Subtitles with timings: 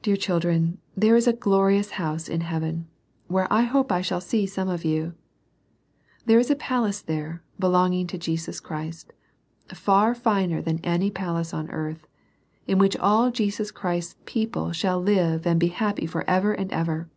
[0.00, 2.86] Dear children, there is a glorious house in heaven,
[3.26, 5.12] where I hope I shall see some of you.
[6.24, 9.12] There is a palace there, belonging to Jesus Christ,
[9.68, 12.06] far finer than any palace on earth,
[12.66, 17.10] in which all Jesus Christ's people shall live and be happy for ever and ever.